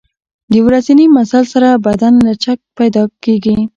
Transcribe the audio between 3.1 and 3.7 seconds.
کېږي.